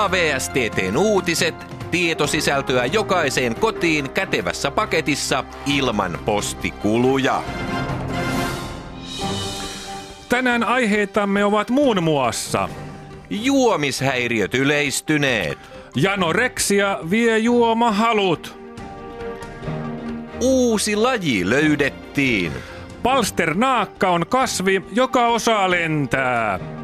[0.00, 1.54] AVSTTn uutiset,
[1.90, 7.42] tietosisältöä jokaiseen kotiin kätevässä paketissa ilman postikuluja.
[10.28, 12.68] Tänään aiheitamme ovat muun muassa
[13.30, 15.58] Juomishäiriöt yleistyneet.
[15.96, 18.58] Janoreksia vie juomahalut.
[20.40, 22.52] Uusi laji löydettiin.
[23.02, 26.79] Palsternaakka on kasvi, joka osaa lentää.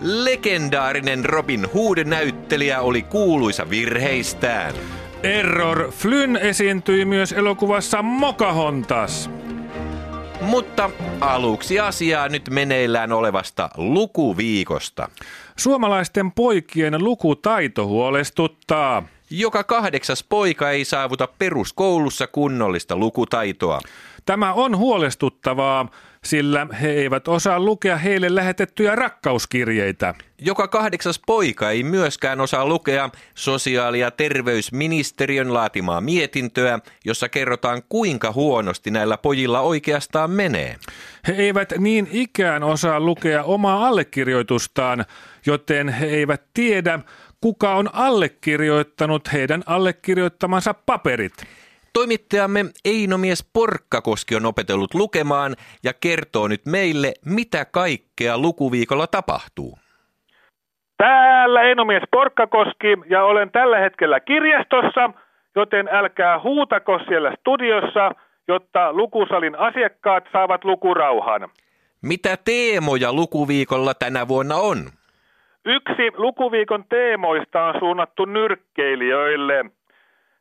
[0.00, 4.74] Legendaarinen Robin Hood-näyttelijä oli kuuluisa virheistään.
[5.22, 9.30] Error Flynn esiintyi myös elokuvassa Mokahontas.
[10.40, 10.90] Mutta
[11.20, 15.08] aluksi asiaa nyt meneillään olevasta lukuviikosta.
[15.56, 19.02] Suomalaisten poikien lukutaito huolestuttaa.
[19.30, 23.80] Joka kahdeksas poika ei saavuta peruskoulussa kunnollista lukutaitoa.
[24.26, 25.88] Tämä on huolestuttavaa,
[26.24, 30.14] sillä he eivät osaa lukea heille lähetettyjä rakkauskirjeitä.
[30.38, 38.32] Joka kahdeksas poika ei myöskään osaa lukea sosiaali- ja terveysministeriön laatimaa mietintöä, jossa kerrotaan kuinka
[38.32, 40.76] huonosti näillä pojilla oikeastaan menee.
[41.28, 45.04] He eivät niin ikään osaa lukea omaa allekirjoitustaan,
[45.46, 46.98] joten he eivät tiedä,
[47.40, 51.32] kuka on allekirjoittanut heidän allekirjoittamansa paperit.
[51.92, 59.78] Toimittajamme Einomies Porkkakoski on opetellut lukemaan ja kertoo nyt meille, mitä kaikkea lukuviikolla tapahtuu.
[60.96, 65.10] Täällä Einomies Porkkakoski ja olen tällä hetkellä kirjastossa,
[65.56, 68.10] joten älkää huutako siellä studiossa,
[68.48, 71.48] jotta lukusalin asiakkaat saavat lukurauhan.
[72.02, 74.78] Mitä teemoja lukuviikolla tänä vuonna on?
[75.64, 79.64] Yksi lukuviikon teemoista on suunnattu nyrkkeilijöille.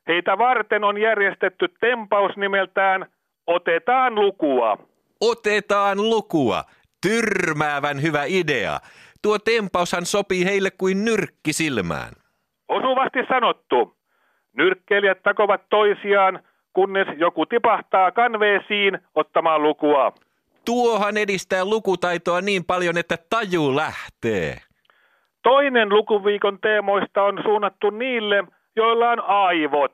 [0.10, 3.06] Heitä varten on järjestetty tempaus nimeltään
[3.48, 4.78] Otetaan lukua.
[5.22, 6.64] Otetaan lukua.
[7.08, 8.80] Tyrmäävän hyvä idea.
[9.22, 12.14] Tuo tempaushan sopii heille kuin nyrkki silmään.
[12.68, 13.98] Osuvasti sanottu.
[14.58, 16.40] Nyrkkeilijät takovat toisiaan,
[16.74, 20.14] kunnes joku tipahtaa kanveesiin ottamaan lukua.
[20.66, 24.56] Tuohan edistää lukutaitoa niin paljon, että taju lähtee.
[25.44, 28.44] Toinen lukuviikon teemoista on suunnattu niille,
[28.76, 29.92] joilla on aivot.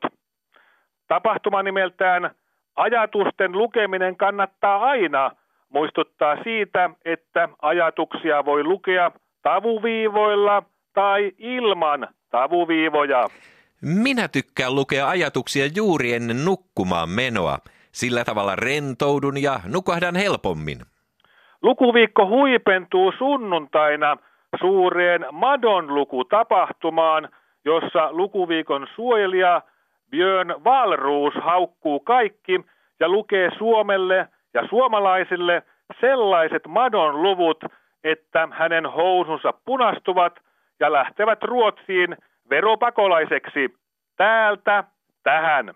[1.07, 2.31] Tapahtuma nimeltään
[2.75, 5.31] Ajatusten lukeminen kannattaa aina
[5.69, 13.27] muistuttaa siitä, että ajatuksia voi lukea tavuviivoilla tai ilman tavuviivoja.
[13.81, 17.57] Minä tykkään lukea ajatuksia juuri ennen nukkumaan menoa.
[17.91, 20.77] Sillä tavalla rentoudun ja nukahdan helpommin.
[21.61, 24.17] Lukuviikko huipentuu sunnuntaina
[24.61, 27.29] suureen madonlukutapahtumaan,
[27.65, 29.61] jossa lukuviikon suojelija
[30.09, 32.65] Björn Valruus haukkuu kaikki
[32.99, 35.63] ja lukee Suomelle ja suomalaisille
[36.01, 37.63] sellaiset madon luvut,
[38.03, 40.39] että hänen housunsa punastuvat
[40.79, 42.17] ja lähtevät Ruotsiin
[42.49, 43.77] veropakolaiseksi
[44.17, 44.83] täältä
[45.23, 45.73] tähän.